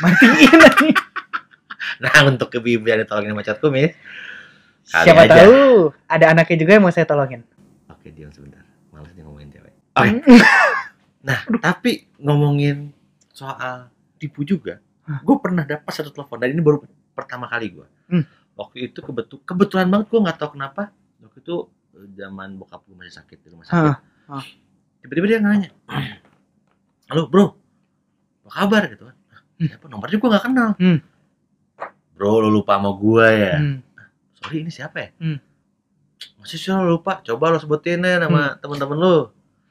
matiin 0.00 0.56
aja. 0.68 0.88
Nah 1.98 2.16
untuk 2.26 2.48
ibu-ibu 2.50 2.84
yang 2.86 3.00
ditolongin 3.00 3.30
sama 3.30 3.42
cat 3.42 3.58
kumis 3.58 3.92
siapa 4.82 5.24
aja. 5.24 5.36
tahu 5.38 5.60
ada 6.06 6.26
anaknya 6.30 6.56
juga 6.56 6.70
yang 6.72 6.82
mau 6.82 6.90
saya 6.90 7.04
tolongin 7.04 7.44
Oke 7.88 8.08
diam 8.08 8.30
sebentar 8.30 8.61
Males 8.92 9.10
nih 9.10 9.22
ngomongin 9.22 9.48
cewek 9.50 9.72
Oke. 9.92 10.08
Nah 11.22 11.38
tapi 11.58 11.90
ngomongin 12.16 12.90
soal 13.28 13.86
tipu 14.16 14.42
juga. 14.42 14.82
Gue 15.20 15.36
pernah 15.36 15.62
dapat 15.62 15.88
satu 15.88 16.10
telepon 16.10 16.36
Dan 16.36 16.50
ini 16.50 16.60
baru 16.60 16.82
pertama 17.12 17.46
kali 17.46 17.70
gue 17.70 17.86
Hmm. 18.06 18.24
Waktu 18.52 18.86
itu 18.86 18.98
kebetul 18.98 19.40
kebetulan 19.42 19.88
banget 19.88 20.06
gue 20.06 20.20
nggak 20.20 20.36
tahu 20.36 20.50
kenapa 20.52 20.92
Waktu 21.18 21.38
itu 21.40 21.56
eh, 21.94 22.08
zaman 22.14 22.54
bokap 22.54 22.82
gue 22.82 22.94
masih 22.94 23.14
sakit 23.14 23.38
di 23.38 23.48
rumah 23.48 23.64
sakit. 23.64 23.96
Tiba-tiba 25.00 25.26
dia 25.26 25.38
nanya 25.38 25.70
Halo 27.08 27.26
bro 27.26 27.56
Apa 28.42 28.50
kabar 28.52 28.82
gitu 28.86 29.06
kan 29.06 29.16
Hmm. 29.54 29.68
Siapa 29.68 29.86
nomornya 29.86 30.18
gue 30.18 30.28
gak 30.28 30.44
kenal 30.44 30.70
Hmm. 30.74 30.98
Bro 32.12 32.42
lu 32.42 32.50
lupa 32.52 32.76
sama 32.76 32.90
gue 32.92 33.26
ya 33.30 33.56
Hmm. 33.56 33.78
sorry 34.34 34.56
ini 34.60 34.70
siapa 34.70 34.96
ya? 34.98 35.08
Hmm. 35.16 35.38
Masih 36.36 36.56
sih 36.56 36.68
lo 36.68 36.84
lupa, 36.88 37.20
coba 37.20 37.48
lo 37.48 37.56
sebutin 37.56 37.98
deh 37.98 38.16
nama 38.16 38.54
teman-teman 38.56 38.96
lo. 38.96 39.16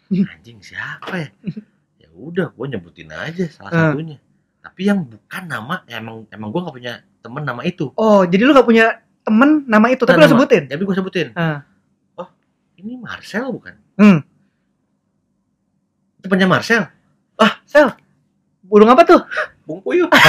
Hmm. 0.08 0.28
Anjing 0.28 0.60
siapa 0.60 1.14
ya? 1.16 1.28
ya 2.02 2.08
udah, 2.12 2.50
gue 2.50 2.66
nyebutin 2.68 3.10
aja 3.10 3.46
salah 3.48 3.70
Hmm. 3.70 3.94
satunya. 3.94 4.18
tapi 4.62 4.86
yang 4.86 5.02
bukan 5.02 5.44
nama 5.44 5.82
ya 5.84 5.98
emang 5.98 6.30
emang 6.30 6.50
gue 6.50 6.62
nggak 6.62 6.76
punya 6.76 6.94
temen 7.18 7.42
nama 7.42 7.62
itu 7.62 7.90
Oh, 7.96 8.22
jadi 8.22 8.46
lu 8.46 8.54
gak 8.54 8.64
punya 8.64 8.94
temen 9.20 9.66
nama 9.66 9.90
itu, 9.90 10.06
tapi 10.06 10.14
Nah, 10.16 10.22
lu 10.22 10.30
nama- 10.30 10.38
sebutin. 10.38 10.64
tapi 10.68 10.82
gue 10.82 10.96
sebutin 10.96 11.28
Ah. 11.34 11.66
oh 12.16 12.30
ini 12.76 12.94
Marcel 12.96 13.50
bukan 13.50 13.74
Hmm. 13.96 14.22
temannya 16.20 16.46
Marcel 16.48 16.84
Sel, 17.66 17.90
burung 18.62 18.86
apa 18.88 19.02
tuh? 19.02 19.18
Bung 19.66 19.82
Puyuh 19.82 20.06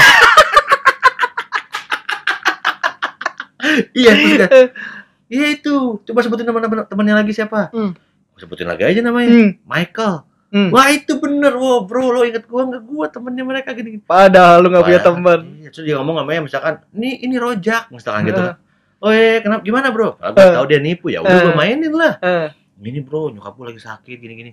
iya 3.92 4.12
kan, 4.14 4.48
iya 5.32 5.46
itu 5.50 5.74
coba 5.98 6.18
sebutin 6.20 6.44
nama 6.44 6.84
temannya 6.84 7.14
lagi 7.16 7.32
siapa 7.32 7.72
Hmm. 7.72 7.96
Sebutin 8.34 8.68
lagi 8.68 8.84
aja 8.84 9.00
namanya 9.00 9.28
Hmm. 9.28 9.50
Michael 9.64 10.28
Hmm. 10.48 10.68
wah 10.68 10.84
itu 10.86 11.16
bener 11.16 11.56
wow 11.56 11.82
bro 11.82 12.12
lo 12.12 12.20
inget 12.22 12.44
gua 12.44 12.68
nggak 12.68 12.84
gua 12.84 13.08
temennya 13.08 13.40
mereka 13.40 13.72
gini 13.72 13.96
Padahal 13.98 14.60
lu 14.60 14.68
gak 14.68 14.84
punya 14.84 15.00
temen. 15.00 15.40
Iya, 15.58 15.68
terus 15.72 15.84
dia 15.88 15.96
ngomong 15.96 16.20
namanya 16.20 16.44
misalkan, 16.44 16.84
ini 16.92 17.24
ini 17.24 17.40
rojak 17.40 17.88
misalkan 17.88 18.28
gitu 18.28 18.36
Eh. 18.36 18.44
kan. 18.46 18.56
Oh 19.00 19.10
iya, 19.10 19.40
kenapa 19.40 19.62
gimana 19.62 19.88
bro? 19.88 20.14
Ah, 20.16 20.30
gue 20.30 20.38
Eh. 20.38 20.52
tahu 20.52 20.66
dia 20.68 20.78
nipu 20.78 21.08
ya, 21.08 21.18
udah 21.18 21.32
Eh. 21.32 21.42
gue 21.42 21.54
mainin 21.56 21.90
lah. 21.90 22.12
Eh, 22.20 22.48
Gini 22.76 23.00
bro, 23.00 23.30
nyokap 23.30 23.54
gue 23.54 23.66
lagi 23.66 23.80
sakit 23.80 24.16
gini-gini. 24.16 24.52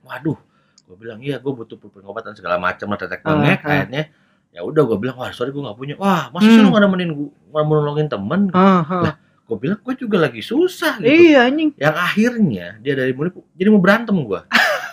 Waduh, 0.00 0.38
gue 0.82 0.96
bilang 0.96 1.20
iya 1.20 1.36
gue 1.36 1.52
butuh 1.52 1.76
pengobatan 1.76 2.32
segala 2.32 2.56
macam 2.56 2.88
lah 2.88 2.96
tetek 2.96 3.20
bengek 3.20 3.36
Eh, 3.52 3.52
eh. 3.60 3.72
akhirnya. 3.76 4.02
Ya 4.48 4.60
udah 4.62 4.82
gue 4.82 4.96
bilang 4.96 5.14
wah 5.14 5.28
sorry 5.28 5.52
gue 5.52 5.60
nggak 5.60 5.76
punya. 5.76 5.94
Wah 5.94 6.32
masa 6.32 6.42
sih 6.42 6.56
Hmm. 6.56 6.64
lu 6.64 6.72
nggak 6.72 6.82
nemenin 6.82 7.10
gue, 7.12 7.28
nggak 7.52 7.62
mau 7.62 7.74
nolongin 7.76 8.08
temen? 8.08 8.40
ah. 8.50 8.82
Lah, 9.04 9.14
Gue 9.48 9.56
bilang 9.58 9.80
gue 9.80 9.94
juga 9.96 10.16
lagi 10.20 10.38
susah 10.38 11.00
gitu. 11.00 11.08
Iya 11.08 11.48
anjing. 11.48 11.72
Yang 11.74 11.96
akhirnya 11.96 12.66
dia 12.78 12.92
dari 12.92 13.10
mulut 13.10 13.32
jadi 13.52 13.68
mau 13.68 13.80
berantem 13.80 14.12
gue. 14.14 14.40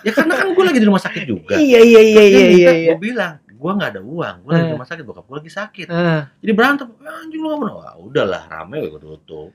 ya 0.02 0.12
karena 0.12 0.34
kan 0.34 0.48
gue 0.50 0.64
lagi 0.64 0.80
di 0.80 0.88
rumah 0.88 1.02
sakit 1.02 1.24
juga. 1.24 1.56
Iya 1.56 1.80
iya 1.82 2.02
iya 2.02 2.24
iya 2.24 2.44
iya. 2.48 2.72
iya. 2.72 2.90
Gue 2.90 3.00
bilang 3.04 3.34
gue 3.46 3.72
nggak 3.72 3.92
ada 3.92 4.02
uang, 4.02 4.36
gue 4.42 4.50
lagi 4.50 4.62
di 4.62 4.68
Eh. 4.68 4.76
rumah 4.76 4.86
sakit, 4.86 5.04
bokap 5.04 5.26
gue 5.26 5.38
lagi 5.38 5.50
sakit 5.50 5.88
Ah, 5.88 6.30
jadi 6.38 6.52
berantem 6.52 6.86
"Ah, 7.02 7.18
anjing 7.20 7.40
lu 7.40 7.50
mau 7.52 7.80
wah 7.80 7.98
udahlah 7.98 8.46
rame 8.46 8.78
gue 8.80 8.96
tutup 8.96 9.50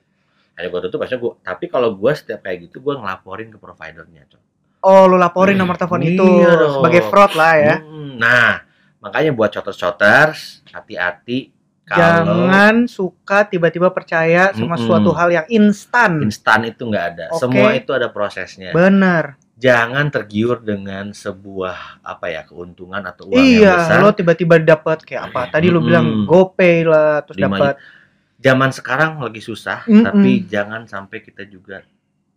akhirnya 0.50 0.68
gue 0.68 0.80
tutup 0.82 0.98
maksudnya 0.98 1.20
gue 1.20 1.32
tapi 1.40 1.64
kalau 1.66 1.94
gue 1.94 2.12
setiap 2.12 2.40
kayak 2.42 2.58
gitu 2.66 2.80
gue 2.80 2.90
ngelaporin 2.92 3.48
ke 3.48 3.56
providernya 3.56 4.24
Cok. 4.26 4.42
Oh, 4.82 5.04
lu 5.04 5.14
laporin 5.14 5.54
nomor 5.54 5.76
telepon 5.76 6.00
Iya 6.00 6.10
itu 6.10 6.26
sebagai 6.74 7.02
fraud 7.06 7.32
lah 7.34 7.54
ya. 7.54 7.74
Hmm, 7.78 8.16
nah 8.16 8.64
makanya 8.98 9.30
buat 9.30 9.48
shoters-shoters 9.48 10.64
hati-hati 10.66 11.52
Jangan 11.90 12.74
suka 12.86 13.38
tiba-tiba 13.44 13.90
percaya 13.90 14.54
sama 14.54 14.74
Mm-mm. 14.74 14.86
suatu 14.86 15.10
hal 15.10 15.28
yang 15.32 15.46
instan. 15.48 16.22
instan 16.22 16.62
itu 16.62 16.86
nggak 16.86 17.04
ada 17.10 17.26
Oke. 17.30 17.40
semua 17.40 17.68
itu 17.72 17.90
ada 17.90 18.06
prosesnya 18.06 18.70
Bener. 18.70 19.34
jangan 19.56 20.08
tergiur 20.08 20.62
dengan 20.62 21.10
sebuah 21.10 22.00
apa 22.00 22.26
ya 22.28 22.46
keuntungan 22.46 23.02
atau 23.02 23.28
uang 23.28 23.36
yang 23.36 23.44
Iya, 23.60 23.74
besar 23.76 23.98
lo 24.00 24.10
tiba-tiba 24.10 24.56
dapat 24.56 25.04
kayak 25.04 25.22
apa? 25.28 25.50
Tadi 25.50 25.66
lu 25.66 25.78
Mm-mm. 25.78 25.86
bilang 25.86 26.06
GoPay 26.24 26.76
lah, 26.84 27.20
terus 27.22 27.36
dapat 27.36 27.74
zaman 28.38 28.70
sekarang 28.70 29.20
lagi 29.20 29.42
susah 29.42 29.84
Mm-mm. 29.84 30.00
tapi 30.02 30.30
jangan 30.48 30.88
sampai 30.88 31.20
kita 31.20 31.44
juga 31.44 31.84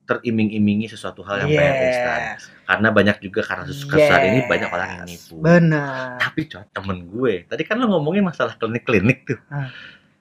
teriming-imingi 0.04 0.86
sesuatu 0.86 1.24
hal 1.24 1.44
yang 1.44 1.52
pengen 1.52 1.76
instan 1.86 2.20
Yes. 2.34 2.44
karena 2.64 2.88
banyak 2.90 3.18
juga 3.20 3.40
karena 3.42 3.64
kasus 3.64 3.84
kesar 3.84 4.20
ini 4.26 4.40
Yes. 4.40 4.50
banyak 4.50 4.70
orang 4.70 4.90
yang 4.92 5.06
nipu 5.06 5.36
Benar. 5.38 6.20
tapi 6.20 6.42
coy 6.46 6.64
temen 6.68 6.98
gue 7.06 7.34
tadi 7.46 7.62
kan 7.62 7.76
lo 7.78 7.88
ngomongin 7.90 8.22
masalah 8.22 8.54
klinik-klinik 8.54 9.24
tuh 9.26 9.40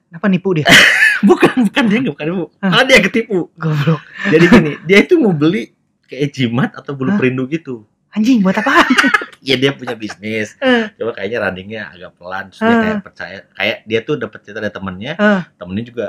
Kenapa 0.06 0.28
nipu 0.28 0.52
dia? 0.52 0.68
bukan 1.24 1.64
bukan 1.64 1.82
dia 1.86 1.98
nggak 1.98 2.12
bukan 2.12 2.26
nipu 2.28 2.44
malah 2.58 2.84
dia 2.84 2.98
ketipu 3.00 3.48
Goblok. 3.54 4.00
jadi 4.28 4.44
gini 4.46 4.72
dia 4.82 4.98
itu 5.00 5.14
mau 5.16 5.32
beli 5.32 5.72
kayak 6.04 6.28
jimat 6.30 6.70
atau 6.72 6.92
bulu 6.92 7.16
perindu 7.16 7.46
gitu 7.46 7.82
Anjing 8.12 8.44
buat 8.44 8.52
apaan? 8.52 8.84
ya 9.40 9.56
dia 9.56 9.72
punya 9.72 9.96
bisnis 9.96 10.52
Eh. 10.60 10.92
coba 10.94 11.16
kayaknya 11.16 11.38
running-nya 11.40 11.82
agak 11.90 12.12
pelan 12.14 12.44
terus 12.46 12.60
dia 12.60 12.68
Hah? 12.68 12.78
kayak 12.78 12.98
percaya 13.00 13.38
kayak 13.50 13.78
dia 13.82 14.00
tuh 14.02 14.14
dapat 14.14 14.38
cerita 14.40 14.60
dari 14.60 14.70
temennya 14.70 15.12
Hah? 15.16 15.42
temennya 15.56 15.84
juga 15.86 16.06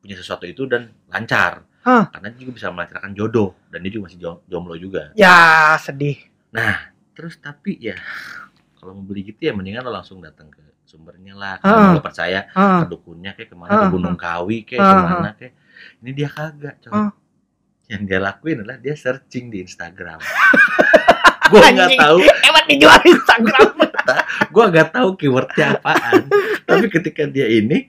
punya 0.00 0.16
sesuatu 0.16 0.44
itu 0.44 0.64
dan 0.64 0.90
lancar 1.06 1.62
Hah? 1.80 2.08
karena 2.08 2.28
dia 2.28 2.40
juga 2.40 2.52
bisa 2.54 2.68
melancarkan 2.68 3.12
jodoh 3.12 3.56
dan 3.68 3.80
dia 3.80 3.90
juga 3.90 4.04
masih 4.06 4.18
jom- 4.18 4.42
jomblo 4.44 4.74
juga 4.74 5.10
Ya, 5.14 5.32
sedih. 5.76 6.20
Nah, 6.50 6.76
terus 7.10 7.36
tapi 7.36 7.76
ya 7.76 7.96
kalau 8.74 8.92
mau 8.94 9.04
beli 9.04 9.24
gitu 9.26 9.40
ya 9.40 9.52
mendingan 9.52 9.80
lo 9.80 9.90
langsung 9.90 10.18
datang 10.18 10.48
ke 10.48 10.60
sumbernya 10.82 11.32
lah. 11.32 11.56
Ah. 11.56 11.68
Kalau 11.86 11.96
lo 11.96 12.02
percaya 12.02 12.48
Ah, 12.50 12.82
ke 12.82 12.90
dukunnya 12.90 13.32
kayak 13.32 13.48
ke 13.48 13.56
mana 13.56 13.70
Ah. 13.70 13.80
ke 13.80 13.86
Gunung 13.90 14.14
Kawi 14.14 14.58
kayak 14.62 14.78
Ah. 14.78 14.88
ke 14.90 15.04
mana 15.06 15.30
kayak. 15.34 15.54
Ini 15.96 16.10
dia 16.10 16.28
kagak, 16.28 16.74
coy. 16.80 16.92
Ah. 16.92 17.12
Yang 17.86 18.02
dia 18.04 18.18
lakuin 18.18 18.56
adalah 18.60 18.76
dia 18.76 18.94
searching 18.94 19.48
di 19.48 19.58
Instagram. 19.60 20.20
gua 21.50 21.66
nggak 21.66 21.90
tahu, 21.96 22.16
Hebat 22.22 22.64
dijual 22.66 23.00
Instagram. 23.02 23.68
gua 24.54 24.64
nggak 24.68 24.88
tahu 24.90 25.08
keywordnya 25.16 25.66
apaan. 25.74 26.28
tapi 26.68 26.86
ketika 26.88 27.24
dia 27.24 27.46
ini 27.46 27.88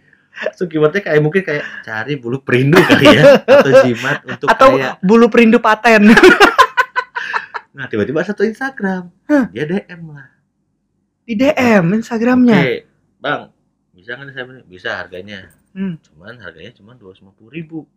So 0.53 0.65
keywordnya 0.65 1.01
kayak 1.01 1.21
mungkin 1.21 1.41
kayak 1.41 1.63
cari 1.81 2.17
bulu 2.17 2.41
perindu 2.41 2.77
kali 2.79 3.05
ya 3.13 3.37
atau 3.41 3.71
jimat 3.85 4.17
untuk 4.25 4.47
Atau 4.49 4.67
kayak 4.75 4.97
bulu 4.99 5.25
perindu 5.27 5.57
paten. 5.57 6.09
nah 7.77 7.85
tiba-tiba 7.87 8.19
satu 8.21 8.43
Instagram 8.43 9.07
Hah. 9.25 9.47
dia 9.47 9.63
DM 9.63 10.11
lah 10.11 10.27
Di 11.21 11.33
DM 11.33 11.85
Instagramnya. 11.95 12.59
Oke, 12.59 12.75
bang, 13.17 13.41
bisa 13.93 14.17
nih 14.17 14.33
saya? 14.33 14.45
Bisa 14.65 14.89
harganya. 14.97 15.53
Hmm. 15.71 15.95
Cuman 16.01 16.35
harganya 16.37 16.73
cuma 16.73 16.91
dua 16.93 17.13
ratus 17.13 17.23
ribu. 17.47 17.87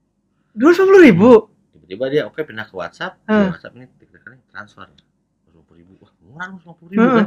Dua 0.54 0.70
ratus 0.70 0.86
ribu. 1.00 1.50
Tiba-tiba 1.74 2.04
dia 2.06 2.22
oke 2.24 2.38
pindah 2.40 2.68
ke 2.68 2.74
WhatsApp, 2.76 3.18
Hmm. 3.24 3.48
di 3.48 3.50
WhatsApp 3.50 3.74
ini 3.74 3.86
tik-tik 3.98 4.22
transfer 4.52 4.86
dua 5.50 5.58
ratus 5.58 5.74
ribu. 5.74 5.92
Wah 5.98 6.12
murah 6.22 6.46
dua 6.52 6.70
ratus 6.70 6.86
ribu 6.86 7.02
Hmm. 7.02 7.16
kan? 7.18 7.26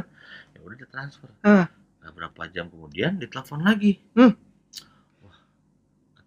Ya 0.54 0.58
udah 0.64 0.76
dia 0.78 0.88
transfer. 0.88 1.28
Hmm. 1.44 1.66
Nah, 1.98 2.10
berapa 2.14 2.40
jam 2.48 2.66
kemudian 2.70 3.10
ditelepon 3.18 3.60
lagi. 3.60 3.92
Hmm. 4.16 4.32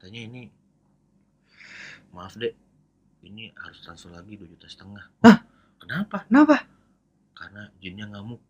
Katanya 0.01 0.25
ini 0.25 0.50
maaf 2.10 2.34
dek, 2.34 2.58
ini 3.22 3.53
harus 3.53 3.86
transfer 3.86 4.10
lagi 4.10 4.34
dua 4.34 4.50
juta 4.50 4.65
setengah. 4.65 5.05
Hah? 5.22 5.46
Kenapa? 5.77 6.25
Kenapa? 6.25 6.65
Karena 7.38 7.70
jinnya 7.77 8.10
ngamuk. 8.10 8.41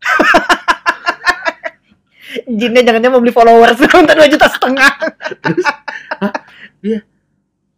Jinnya 2.48 2.80
jangan-jangan 2.88 3.12
mau 3.12 3.20
beli 3.20 3.36
followers 3.36 3.76
untuk 4.00 4.16
dua 4.16 4.32
juta 4.32 4.48
setengah. 4.48 4.92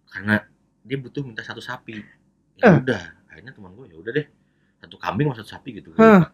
karena 0.06 0.46
dia 0.86 0.96
butuh 1.02 1.26
minta 1.26 1.42
satu 1.42 1.58
sapi 1.58 1.98
ya 2.62 2.78
udah 2.78 3.02
akhirnya 3.26 3.50
teman 3.50 3.74
gue 3.74 3.90
ya 3.90 3.98
udah 3.98 4.14
deh 4.14 4.26
satu 4.78 4.94
kambing 5.02 5.26
sama 5.26 5.42
satu 5.42 5.50
sapi 5.58 5.82
gitu 5.82 5.90
Hah. 5.98 6.30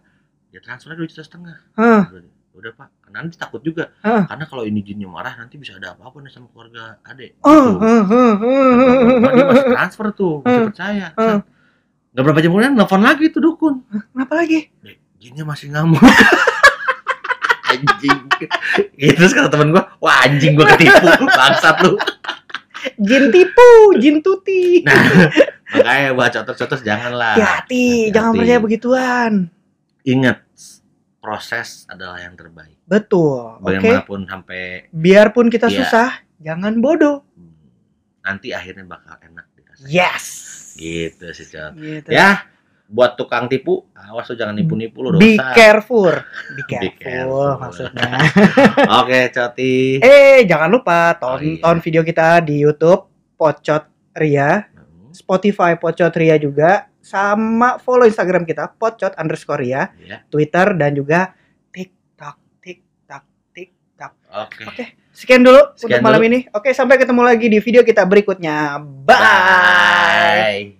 dia 0.52 0.60
transfer 0.60 0.92
dua 0.92 1.08
juta 1.08 1.24
setengah 1.24 1.56
Hah. 1.80 2.12
Udah, 2.52 2.72
pak 2.72 2.88
karena 3.00 3.16
nanti 3.20 3.36
takut 3.36 3.60
juga 3.60 3.94
Hah. 4.00 4.26
karena 4.26 4.44
kalau 4.44 4.62
ini 4.62 4.80
jinnya 4.80 5.06
marah 5.06 5.32
nanti 5.34 5.54
bisa 5.54 5.74
ada 5.74 5.94
apa-apa 5.94 6.20
nih 6.20 6.28
sama 6.28 6.50
keluarga 6.50 6.98
adek 7.02 7.38
Oh, 7.40 7.78
gitu. 7.78 7.78
oh, 7.78 8.02
oh, 8.04 8.32
oh, 8.36 9.16
Nah, 9.16 9.30
dia 9.30 9.44
masih 9.46 9.64
oh. 9.64 9.72
transfer 9.72 10.06
tuh 10.12 10.34
masih 10.40 10.50
Hah. 10.52 10.66
percaya 10.66 11.06
Hah. 11.14 11.38
nggak 12.10 12.22
berapa 12.22 12.38
jam 12.38 12.50
kemudian 12.50 12.72
nelfon 12.74 13.00
lagi 13.00 13.24
tuh 13.28 13.40
dukun 13.40 13.74
Kenapa 14.10 14.34
lagi? 14.36 14.66
jinnya 15.16 15.44
masih 15.44 15.68
ngamuk 15.68 16.00
anjing 17.70 18.18
itu 18.96 19.14
terus 19.14 19.30
kata 19.30 19.46
temen 19.46 19.70
gue 19.70 19.82
wah 19.98 20.16
anjing 20.20 20.52
gue 20.52 20.66
ketipu 20.68 21.06
bangsat 21.28 21.76
lu 21.80 21.94
Jin 22.96 23.28
tipu, 23.28 23.70
jin 24.00 24.24
tuti. 24.24 24.80
nah 24.80 24.96
makanya 25.70 26.16
buat 26.16 26.32
cotos-cotos 26.32 26.80
janganlah 26.80 27.36
Hati-hati, 27.36 28.08
jangan 28.08 28.32
percaya 28.32 28.56
begituan. 28.58 29.32
ingat 30.02 30.40
proses 31.20 31.84
adalah 31.86 32.18
yang 32.18 32.32
terbaik 32.32 32.80
Betul. 32.82 33.56
Oke. 33.56 33.76
bagaimanapun 33.76 34.20
sampai 34.24 34.88
Biarpun 34.90 35.46
kita 35.46 35.66
Iya. 35.66 35.78
susah, 35.78 36.08
jangan 36.38 36.76
bodoh. 36.76 37.22
hmm, 37.30 37.54
nanti 38.20 38.50
akhirnya 38.50 38.84
bakal 38.84 39.20
enak 39.20 39.46
dikasih 39.54 39.84
Yes. 39.86 40.24
gitu 40.74 41.28
sih 41.30 41.46
Cot. 41.46 41.72
Gitu. 41.74 42.08
ya 42.08 42.48
buat 42.86 43.14
tukang 43.14 43.46
tipu 43.46 43.86
awas 43.92 44.26
lu 44.26 44.34
jangan 44.34 44.50
nipu-nipu 44.52 44.98
lu 44.98 45.14
Be 45.14 45.38
dosa 45.38 45.54
careful. 45.54 46.10
Be 46.50 46.62
careful, 46.64 46.98
careful. 46.98 47.50
maksudnya. 47.56 48.10
oke 48.98 49.20
Coti 49.30 49.74
eh, 49.98 50.42
jangan 50.42 50.66
lupa 50.68 51.14
tonton 51.14 51.62
Oh, 51.62 51.70
iya. 51.70 51.78
video 51.78 52.02
kita 52.02 52.40
di 52.40 52.58
YouTube 52.58 53.06
Pocot 53.36 53.86
Ria, 54.12 54.66
Hmm, 54.66 55.14
Spotify 55.14 55.74
Pocot 55.74 56.10
Ria 56.12 56.34
juga, 56.34 56.89
sama 57.10 57.82
follow 57.82 58.06
Instagram 58.06 58.46
kita 58.46 58.70
Pocot 58.78 59.18
underscore 59.18 59.66
ya 59.66 59.90
Twitter 60.30 60.78
dan 60.78 60.94
juga 60.94 61.34
TikTok, 61.74 62.62
TikTok, 62.62 63.24
TikTok. 63.50 64.12
oke 64.30 64.62
Oke, 64.70 64.84
sekian 65.10 65.42
dulu 65.42 65.74
Sekian 65.74 65.98
untuk 65.98 66.06
malam 66.06 66.22
dulu. 66.22 66.30
ini. 66.30 66.38
Oke, 66.54 66.70
sampai 66.70 67.02
ketemu 67.02 67.22
lagi 67.26 67.46
di 67.50 67.58
video 67.58 67.82
kita 67.82 68.06
berikutnya. 68.06 68.78
Bye. 68.78 69.18
bye 70.70 70.79